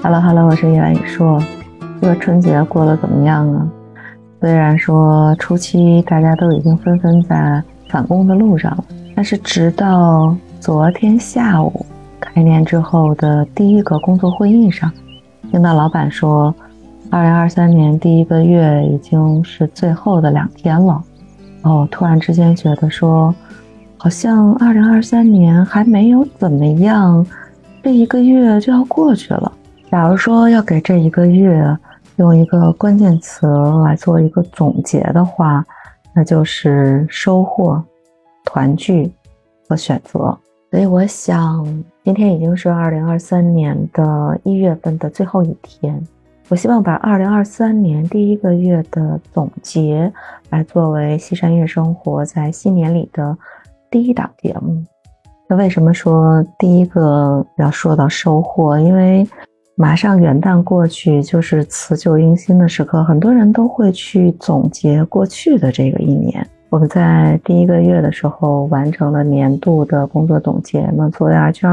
[0.00, 1.42] Hello Hello，我是叶兰雨硕。
[2.00, 3.68] 这个春节过得怎么样啊？
[4.40, 8.84] 虽然说初期大家都已经纷纷在返工的路上了，
[9.16, 11.84] 但是直到昨天下午
[12.20, 14.90] 开年之后的第一个工作会议上，
[15.50, 16.54] 听到老板说，
[17.10, 21.02] 二零二三年第一个月已经是最后的两天了。
[21.62, 23.34] 哦，突然之间觉得说，
[23.96, 27.26] 好像二零二三年还没有怎么样，
[27.82, 29.52] 这一个月就要过去了。
[29.90, 31.64] 假如说要给这一个月
[32.16, 33.46] 用一个关键词
[33.84, 35.64] 来做一个总结的话，
[36.14, 37.82] 那就是收获、
[38.44, 39.10] 团聚
[39.66, 40.36] 和选择。
[40.70, 41.64] 所以我想，
[42.04, 45.98] 今天已经是二零二三年的一月份的最后一天。
[46.50, 50.12] 我希望把二零二三年第一个月的总结
[50.50, 53.36] 来作为西山月生活在新年里的
[53.90, 54.84] 第一档节目。
[55.48, 58.78] 那为什么说第一个要说到收获？
[58.78, 59.26] 因为
[59.80, 66.44] 马上元旦过去就是辞旧迎新的时刻，很多人都会去总结过去的这个一年。
[66.68, 71.70] 我们在第一个月的时候完成了年度的工作总结，那做压圈，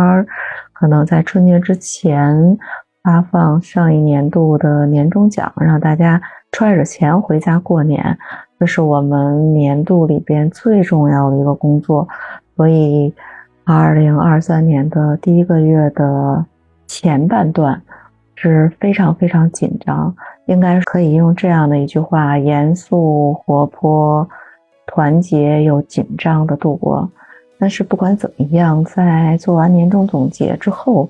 [0.71, 2.55] 可能在春节之前。
[3.01, 6.19] 发放上一年度的年终奖，让大家
[6.51, 8.17] 揣着钱回家过年，
[8.59, 12.07] 这是我们年度里边最重要的一个工作。
[12.55, 13.13] 所以，
[13.63, 16.43] 二零二三年的第一个月的
[16.87, 17.81] 前半段
[18.35, 24.27] 是非常非常紧张，应该可以用这样的一句话：严肃、活泼、
[24.87, 27.09] 团结又紧张的度过。
[27.57, 31.09] 但是不管怎么样，在做完年终总结之后。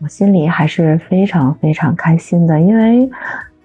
[0.00, 3.08] 我心里还是非常非常开心的，因为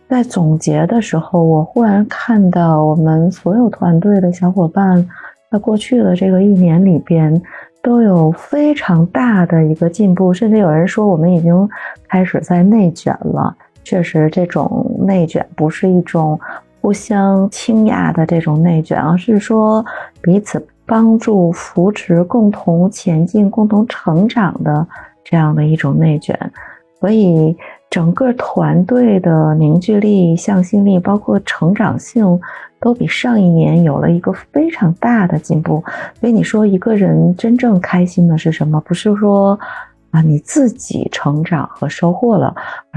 [0.08, 5.06] 在总结的时候，我忽然看到我们所有团队的小伙伴
[5.52, 7.42] 在过去的这个一年里边
[7.82, 11.70] 都有非常大的一个进步，甚至有人说我们已经
[12.08, 13.56] 开始在内卷了。
[13.84, 16.40] 确实，这种内卷不是一种
[16.82, 19.84] 互相倾轧的这种内卷，而是说
[20.22, 24.88] 彼此帮助、扶持、共同前进、共同成长的。
[25.22, 26.36] 这样的一种内卷，
[27.00, 27.56] 所以
[27.90, 32.40] 整个团队的凝聚力、向心力，包括成长性，
[32.80, 35.84] 都比上一年有了一个非常大的进步。
[36.20, 38.80] 所以你说一个人真正开心的是什么？
[38.82, 39.60] 不是说
[40.12, 42.54] 啊你自己成长和收获了，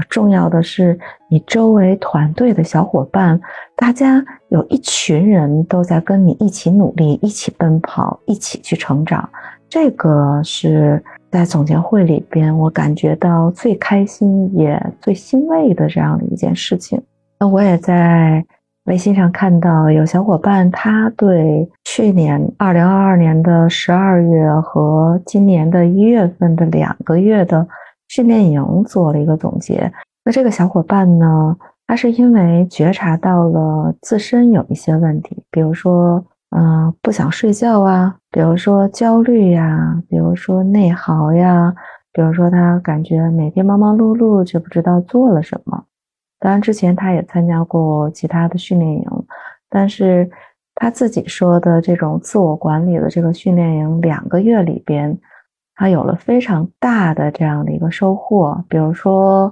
[0.09, 3.41] 重要的是你周围团队的小伙伴，
[3.75, 9.27] 大家有一群人都在跟你一起努力、一起奔跑、一起去成长。
[9.67, 11.03] 这个是。
[11.33, 17.01] 在总结会里边，我感觉到最开心也最欣慰的这样的一件事情。
[17.39, 18.45] 那我也在
[18.85, 27.67] 微信上看到有小伙伴，他对去年二零二二年的十二月和今年的一月份的两个月的
[28.09, 29.91] 训练营做了一个总结。
[30.23, 31.57] 那这个小伙伴呢，
[31.87, 36.23] 他是因为觉察到了自身有一些问题，比如说。
[36.55, 41.73] 嗯，不想睡觉啊，比如说焦虑呀，比如说内耗呀，
[42.11, 45.83] 比如说他感觉每天忙忙碌碌却不知道做了什么。
[46.39, 49.09] 当然，之前他也参加过其他的训练营，
[49.67, 50.29] 但是
[50.75, 55.17] 他自己说的这种自我管理的这个训练营两个月里边，
[55.73, 58.63] 他有了非常大的这样的一个收获。
[58.69, 59.51] 比如说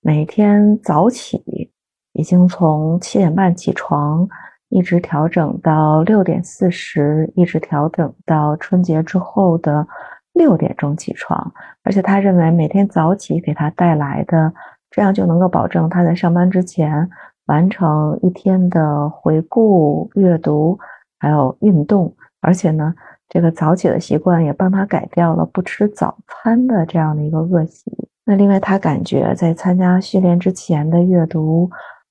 [0.00, 1.70] 每天早起，
[2.14, 4.26] 已经从七点半起床。
[4.70, 9.86] 一直调整到六点四十，一直调整到春节之后的
[10.32, 11.52] 六点钟起床。
[11.82, 14.52] 而且他认为每天早起给他带来的，
[14.90, 17.10] 这样就能够保证他在上班之前
[17.46, 20.78] 完成一天的回顾、阅读，
[21.18, 22.14] 还有运动。
[22.40, 22.94] 而且呢，
[23.28, 27.90] 这个早起的习惯也帮他改掉了不吃早餐的这样的一个恶习。
[28.24, 31.68] 那另外，他感觉在参加训练之前的阅读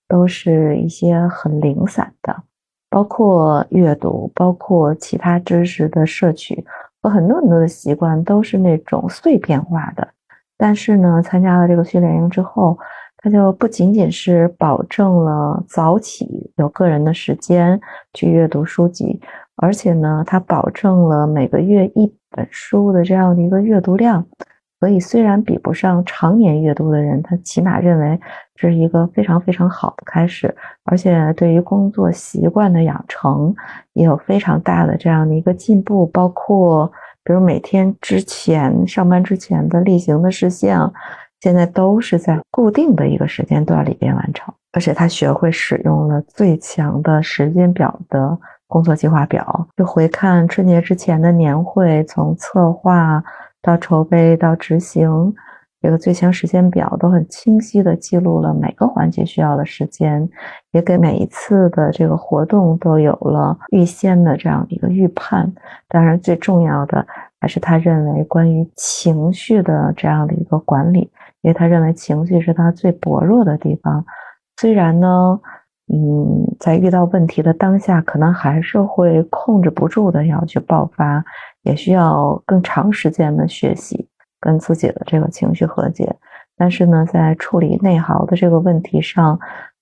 [0.08, 2.44] 都是一些很零散的。
[2.90, 6.66] 包括阅读，包括其他知识的摄取
[7.02, 10.08] 和很多很多的习惯，都是那种碎片化的。
[10.58, 12.78] 但是呢，参加了这个训练营之后，
[13.18, 17.80] 他就不仅仅是保证了早起有个人的时间
[18.14, 19.22] 去阅读书籍，
[19.58, 24.26] 而且呢，他保证了每个月一本书的这样的一个阅读量。
[24.80, 28.18] 所以，虽然比不上常年阅读的人，他起码认为
[28.60, 30.54] 这是一个非常非常好的开始，
[30.84, 33.56] 而且对于工作习惯的养成
[33.94, 36.06] 也有非常大的这样的一个进步。
[36.08, 36.92] 包括
[37.24, 40.92] 比如每天之前上班之前的例行的事项，
[41.40, 49.68] 现在都是在固定的一个时间段里边完成，而且他学会使用了最强的时间表的工作计划表。
[49.78, 53.24] 就回看春节之前的年会，从策划。
[53.62, 55.36] 到筹备到执行，
[55.82, 60.30] 这个最强时间表都很清晰的记录了每个环节需要的时间，
[60.74, 65.50] 也给每一次的这个活动都有了预先的这样的一个预判。
[65.88, 67.08] 当然，最重要的
[67.40, 71.10] 还是他认为关于情绪的这样的一个管理，
[71.42, 74.06] 因为他认为情绪是他最薄弱的地方。
[74.58, 75.40] 虽然呢，
[75.88, 81.24] 嗯，在遇到问题的当下，可能还是会控制不住的要去爆发，
[81.62, 84.09] 也需要更长时间的学习。
[84.40, 86.16] 跟自己的这个情绪和解，
[86.58, 89.40] 但是呢，在处理内耗的这个问题上，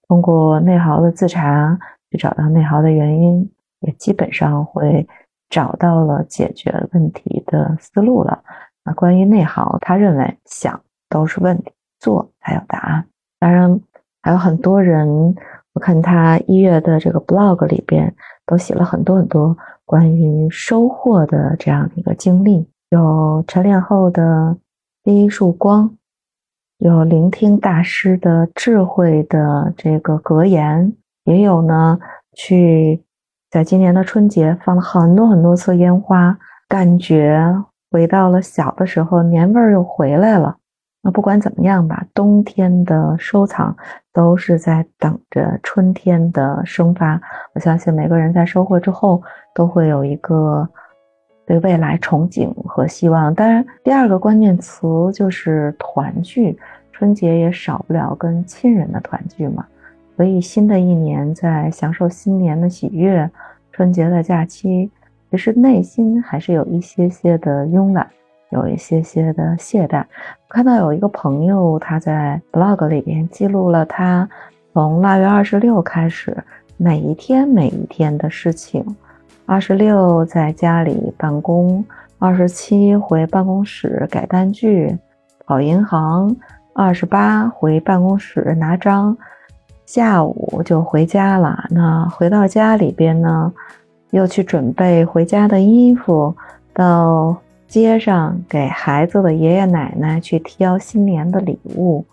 [0.08, 1.78] 通过内耗的自查
[2.12, 3.52] 去找到内耗的原因，
[3.82, 5.08] 也基本上会
[5.50, 8.44] 找到了解决问题的思路了。
[8.84, 13.06] 那关于内耗，他认为想都是问题，做才有答案。
[13.40, 13.80] 当然，
[14.22, 15.36] 还有很多人，
[15.74, 18.14] 我看他一月的这个 blog 里边
[18.46, 19.56] 都写了很多很多
[19.86, 22.68] 关于收获的这样一个经历。
[22.90, 24.56] 有晨练后的
[25.04, 25.94] 第一束光，
[26.78, 30.94] 有聆听大师的智慧的这个格言，
[31.26, 32.00] 也有呢，
[32.32, 33.04] 去
[33.52, 36.38] 在今年的春节放了很多很多次烟花，
[36.70, 37.62] 感觉
[37.92, 40.56] 回到了小的时候，年味儿又回来了。
[41.02, 43.76] 那不管怎么样吧，冬天的收藏
[44.14, 47.20] 都是在等着春天的生发。
[47.54, 49.22] 我相信每个人在收获之后，
[49.54, 50.70] 都会有一个。
[51.48, 56.60] 对未来憧憬和希望，当然，第二个关键词就是团聚。
[56.92, 59.66] 春节也少不了跟亲人的团聚嘛。
[60.18, 63.30] 所以，新的一年在享受新年的喜悦，
[63.72, 64.90] 春节的假期，
[65.32, 68.06] 其实内心还是有一些些的慵懒，
[68.50, 70.04] 有一些些的懈怠。
[70.50, 74.28] 看到有一个朋友，他在 blog 里边记录了他
[74.74, 76.36] 从腊月二十六开始，
[76.76, 78.84] 每一天每一天的事情。
[79.48, 81.84] 二十六在家里办公，
[82.20, 84.98] 二十七回办公室改单据、
[85.46, 86.36] 跑银行，
[86.74, 89.18] 二十八回办公室拿章，
[89.86, 91.64] 下午就回家了。
[91.70, 93.54] 那回到家里边呢，
[94.10, 96.36] 又去准备回家的衣服，
[96.74, 97.34] 到
[97.70, 102.06] 街上给孩子的爷爷奶奶去挑新年的礼物。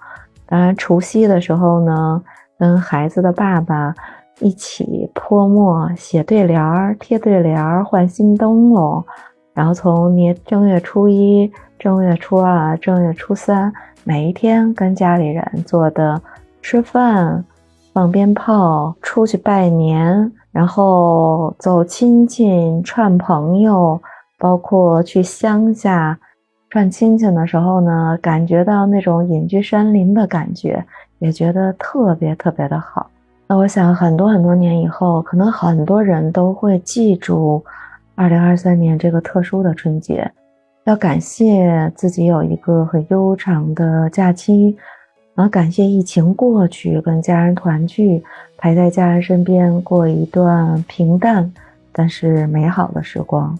[0.46, 2.22] 当然，除夕的时候呢，
[2.56, 3.92] 跟孩子的爸爸。
[4.40, 9.04] 一起泼墨、写对联儿、贴对联儿、换新灯笼，
[9.52, 13.72] 然后从年正月初一、正月初二、正月初三，
[14.02, 16.20] 每一天跟家里人做的
[16.60, 17.44] 吃饭、
[17.92, 24.00] 放鞭炮、出去拜年，然后走亲戚、串朋友，
[24.38, 26.18] 包括去乡下
[26.70, 30.84] 串亲戚的时候呢，感觉到那种隐居山林的感觉，
[31.20, 33.08] 也觉得特别特别的好。
[33.46, 37.62] 那我想，很多很多年以后，可能很多人都会记住
[38.14, 40.28] 二零二三年这个特殊的春节。
[40.84, 44.74] 要感谢自己有一个很悠长的假期，
[45.34, 48.22] 然后感谢疫情过去，跟家人团聚，
[48.56, 51.52] 陪在家人身边过一段平淡
[51.92, 53.56] 但是美好的时光。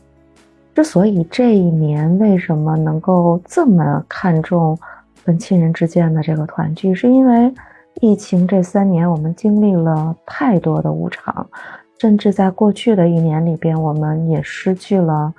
[0.75, 4.79] 之所以这一年为什么能够这么看重
[5.25, 7.53] 跟亲人之间的这个团聚，是因为。
[8.00, 11.46] 疫情这三年，我们经历了太多的无常，
[11.99, 15.32] 甚至在过去的一年里边，我们也失去了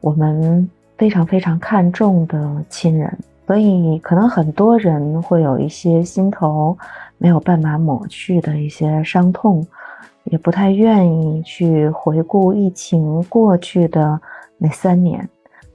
[0.00, 3.16] 我们非常非常看重的亲人。
[3.46, 6.76] 所以，可能很多人会有一些心头
[7.18, 9.64] 没有办法抹去的一些伤痛，
[10.24, 14.18] 也不太愿意去回顾疫情过去的
[14.56, 15.28] 那三年。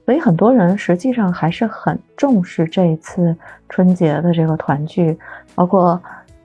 [0.04, 3.34] 所以，很多人实际上还是很重视这一次
[3.68, 5.16] 春节的这个团聚，
[5.54, 5.98] 包括。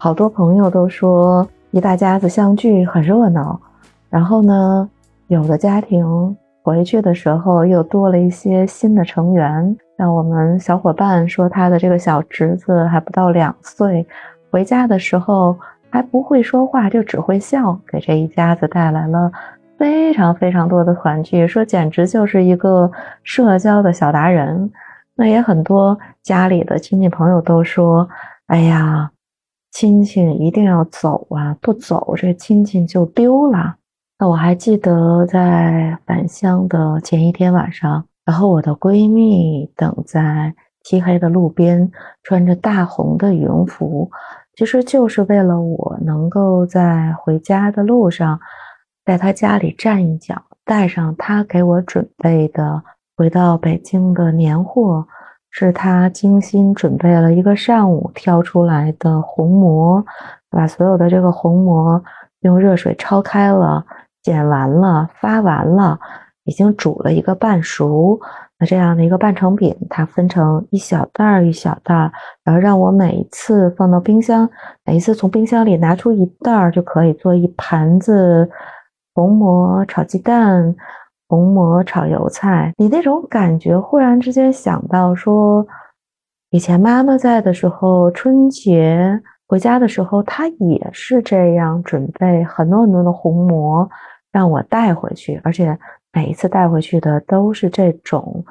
[0.03, 3.62] 好多朋友都说一大家子相聚很热闹，
[4.10, 4.89] 然后呢，
[5.27, 9.77] 有的家庭回去的时候又多了一些新的成员。
[10.00, 14.03] 像我们小伙伴说，他的这个小侄子还不到两岁，
[14.50, 15.55] 回家的时候
[15.91, 19.31] 还不会说话，就只会笑，给这一家子带来了
[19.77, 22.91] 非常非常多的团聚，说简直就是一个
[23.22, 24.67] 社交的小达人。
[25.13, 28.10] 那也很多家里的亲戚朋友都说，
[28.48, 29.12] 哎呀。
[29.72, 31.56] 亲戚一定要走啊！
[31.62, 33.75] 不走，这亲戚就丢了。
[34.20, 41.90] 那我还记得在返乡的前一天晚上，然后我的闺蜜等在漆黑的路边，
[42.22, 44.12] 穿着大红的羽绒服，
[44.56, 48.40] 其实就是为了我能够在回家的路上，
[49.06, 52.84] 在她家里站一脚，带上她给我准备的
[53.16, 55.08] 回到北京的年货。
[55.51, 60.03] 是他精心准备了一个上午挑出来的红膜，
[60.50, 62.01] 把所有的这个红膜
[62.41, 63.86] 用热水焯开了，
[64.24, 66.00] 剪完了，发完了，
[66.46, 68.20] 已经煮了一个半熟。
[68.58, 72.12] 那这样的一个半成品，它分成一小袋儿一小袋儿，
[72.43, 74.48] 然后让我每一次放到冰箱，
[74.86, 78.50] 每一次从冰箱里拿出一袋儿，就可以做一盘子
[79.13, 80.75] 红膜炒鸡蛋、
[81.32, 82.74] 红馍炒油菜。
[82.76, 85.66] 你那种感觉，忽然之间想到说，
[86.50, 93.90] 以前妈妈在的时候，春节回家的时候，她也是这样准备很多很多的红馍
[94.30, 95.80] 让我带回去，而且。
[96.14, 98.44] 每一次带回去的都是这种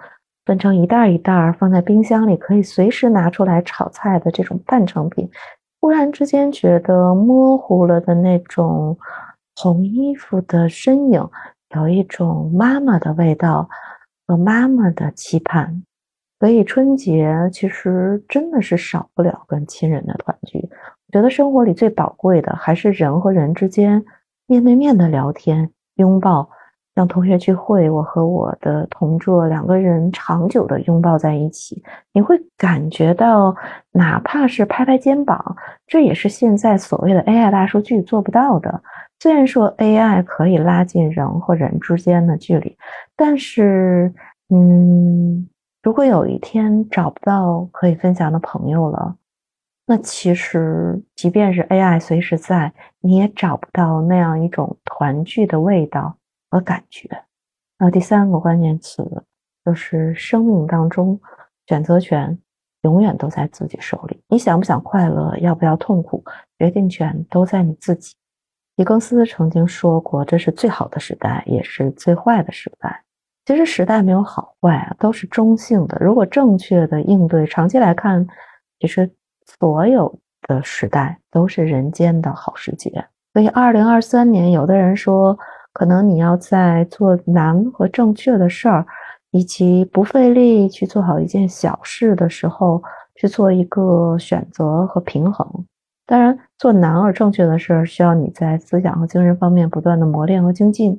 [0.46, 5.28] 分成一袋一袋放在冰箱里，可以随时拿出来炒菜的这种半成品。
[5.78, 8.96] 忽然之间觉得模糊了的那种
[9.56, 11.22] 红衣服的身影，
[11.74, 13.68] 有一种妈妈的味道
[14.26, 15.82] 和妈妈的期盼。
[16.38, 20.58] 所以春节其实真的是少不了跟亲人的团聚。
[20.68, 24.02] 我觉得生活里最宝贵的还是人和人之间
[24.46, 26.48] 面对面的聊天、拥抱。
[27.00, 33.56] 像同学聚会，我和我的同桌两个人长久的拥抱在一起，你会感觉到，
[33.92, 38.82] 哪怕是拍拍肩膀，这也是现在所谓的 AI 大数据做不到的。
[39.18, 42.76] 虽然说 AI 可以拉近人和人之间的距离，
[43.16, 44.12] 但是，
[44.50, 45.48] 嗯，
[45.82, 49.16] 如果有一天找不到可以分享的朋友了，
[49.86, 56.14] 那其实即便是 AI 随时在，你也找不到那样一种团聚的味道。
[56.50, 57.08] 和感觉，
[57.78, 59.24] 那第三个关键词
[59.64, 61.20] 就是生命当中
[61.66, 62.36] 选择权
[62.82, 64.20] 永远都在自己手里。
[64.26, 66.24] 你想不想快乐，要不要痛苦，
[66.58, 68.16] 决定权都在你自己。
[68.74, 73.04] 狄更斯曾经说过：“这是最好的时代，也是最坏的时代。”
[73.46, 75.98] 其实时代没有好坏啊，都是中性的。
[76.00, 78.26] 如果正确的应对，长期来看，
[78.80, 79.08] 其实
[79.46, 82.90] 所有的时代都是人间的好时节。
[83.32, 85.38] 所以，二零二三年，有的人说。
[85.72, 88.84] 可能你要在做难和正确的事儿，
[89.30, 92.82] 以及不费力去做好一件小事的时候，
[93.14, 95.46] 去做一个选择和平衡。
[96.06, 100.98] 当然，做难而正确的事儿，需要你在思想和精神方面不断的磨练和精进。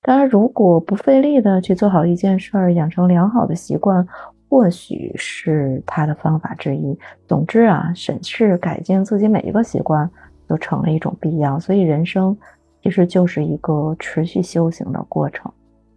[0.00, 4.06] 当然，如果不费力的去做好一件事儿，养成良好的习惯，
[4.48, 6.96] 或许是他的方法之一。
[7.26, 10.08] 总之啊，审视改进自己每一个习惯，
[10.46, 11.58] 都成了一种必要。
[11.58, 12.36] 所以，人生。
[12.82, 15.50] 其实就是一个持续修行的过程。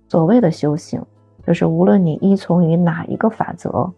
[0.08, 1.02] 所谓的修行，
[1.46, 3.92] 就是无论你依从于哪一个法则，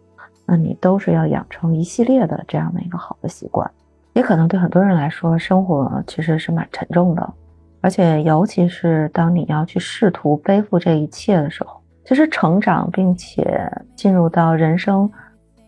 [0.45, 3.69] 那你都是要养成一系列的这样的一个好的习惯。
[4.13, 7.33] 也可能对很多人来说，生活其实是蛮沉重的，
[7.81, 15.07] 而且尤其是当你要去试图背负这一切的时候，其实成长并且进入到人生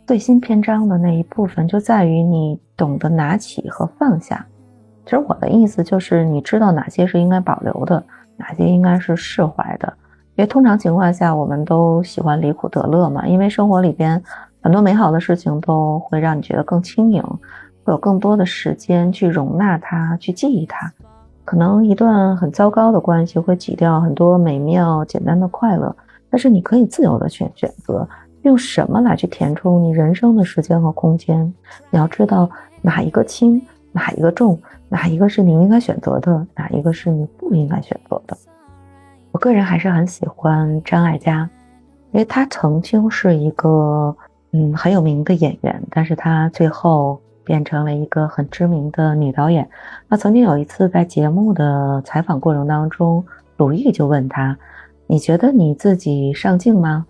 [0.07, 4.43] 最新篇章的那一部分，就在于你懂得拿起和放下。
[5.09, 8.03] 其实我的意思就是，你知道哪些是应该保留的，
[8.37, 9.91] 哪些应该是释怀的。
[10.35, 13.27] 因为通常情况下，我们都喜欢离苦得乐嘛。
[13.27, 14.21] 因为生活里边
[14.61, 17.23] 很多美好的事情都会让你觉得更轻盈，
[17.83, 20.93] 会有更多的时间去容纳它，去记忆它。
[21.43, 25.95] 可能一段很糟糕的关系会挤掉很多美妙简单的快乐，
[26.29, 28.07] 但是你可以自由的去选择
[28.43, 31.51] 用什么来去填充你人生的时间和空间。
[31.89, 32.47] 你要知道
[32.83, 33.59] 哪一个轻，
[33.91, 34.59] 哪一个重。
[34.91, 38.35] 哪一个是你应该选择的，哪一个是你不应该选择的？
[39.31, 41.47] 我个人还是很喜欢张艾嘉，
[42.11, 44.15] 因为她曾经是一个
[44.51, 49.69] 嗯很有名的演员，但是她最后变成了一个很知名的女导演。
[50.07, 53.23] 那曾经有一次在节目的采访过程当中，
[53.57, 54.57] 鲁豫就问她
[55.05, 57.05] ：“你觉得你自己上镜吗？”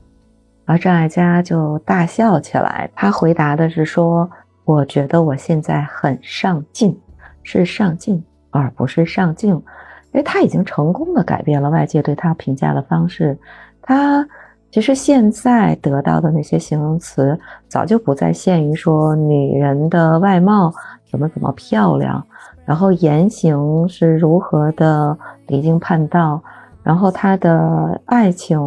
[0.66, 4.30] 而张艾嘉就大笑起来，她回答的是说
[4.70, 6.96] ：“我觉得我现在很上进。”
[7.42, 13.36] 是上进，而不是上镜，因为他已经成功的改变了外界对他评价的方式。
[13.82, 14.24] 他
[14.70, 20.72] 其实现在得到的那些形容词，早就不再限于说女人的外貌
[21.10, 22.24] 怎么怎么漂亮，
[22.66, 26.40] 然后言行是如何的离经叛道，
[26.84, 28.60] 然后他的爱情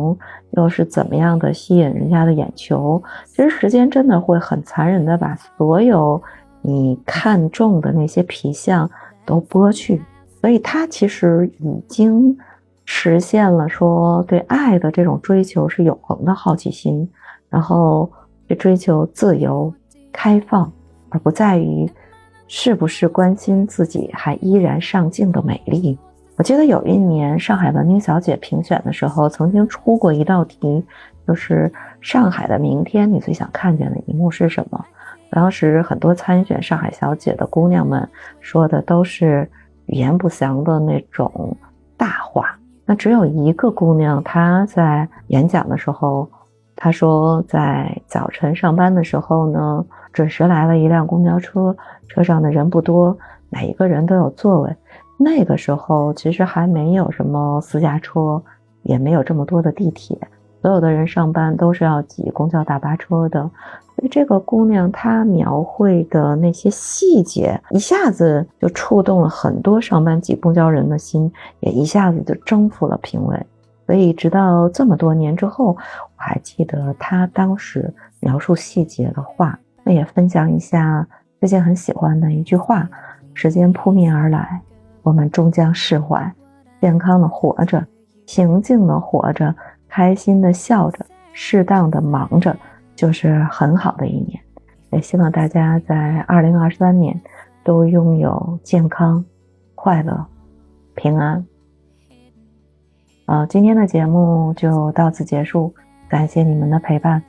[0.53, 3.03] 又是怎么样的吸引人家的眼球。
[3.27, 6.23] 其实时间真的会很残忍的把所有。
[6.65, 8.89] 你看中的那些皮相
[9.25, 10.01] 都剥去，
[10.41, 12.39] 所以他其实已经
[12.85, 17.11] 实现了说对爱的这种追求是永恒的好奇心，
[17.51, 18.09] 然后
[18.47, 19.75] 去追求自由、
[20.13, 20.71] 开放，
[21.09, 21.91] 而不在于
[22.47, 25.99] 是不是关心自己还依然上镜的美丽。
[26.39, 30.85] 我记得有一年上海文明小姐评选的时候，曾经出过一道题，
[31.29, 31.71] 就是
[32.01, 34.83] 上海的明天，你最想看见的一幕是什么？
[35.31, 38.09] 当时很多参选上海小姐的姑娘们
[38.41, 39.49] 说的都是
[39.87, 41.55] 语言不详的那种
[41.99, 46.29] 大话，那只有一个姑娘，她在演讲的时候
[46.75, 49.85] 她说，在早晨上班的时候呢，
[50.15, 51.77] 准时来了一辆公交车，
[52.09, 53.17] 车上的人不多，
[53.51, 54.75] 每一个人都有座位。
[55.23, 58.43] 那个时候其实还没有什么私家车，
[58.83, 60.19] 也没有这么多的地铁，
[60.61, 63.41] 所有的人上班都是要挤公交大巴车的。
[63.95, 73.47] 所以这个姑娘她描绘的那些细节，一下子就触动了很多上班挤公交人的心，也一下子就征服了评委。
[73.87, 75.77] 所以，直到这么多年之后，我
[76.17, 79.59] 还记得他当时描述细节的话。
[79.85, 81.07] 那也分享一下
[81.41, 82.89] 最近很喜欢的一句话：
[83.35, 84.63] 时间扑面而来，
[85.03, 86.33] 我们终将释怀。
[86.81, 87.87] 健康的活着，
[88.27, 89.55] 平静的活着，
[89.89, 92.57] 开心的笑着，适当的忙着，
[92.97, 94.41] 就是很好的一年。
[94.91, 97.19] 也希望大家在二零二三年
[97.65, 99.25] 都拥有健康、
[99.75, 100.27] 快乐、
[100.95, 101.47] 平安。
[103.27, 105.73] 呃，今天的节目就到此结束，
[106.09, 107.23] 感谢你们的陪伴。